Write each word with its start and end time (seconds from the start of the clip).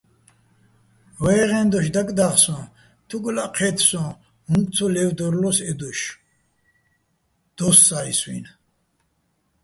ვაჲღეჼ 1.21 1.61
დოშ 1.71 1.87
დაკდა́ღო 1.93 2.37
სოჼ: 2.43 2.57
თუკლაჸ 3.07 3.49
ჴე́თ 3.57 3.77
სოჼ, 3.89 4.03
უ̂ნკ 4.51 4.67
ცო 4.75 4.85
ლე́ვდორლო́ს 4.93 5.57
ე 5.69 5.71
დოშ- 5.79 5.99
დო́ს 7.57 7.77
სა́ისუჲნი̆. 7.85 8.51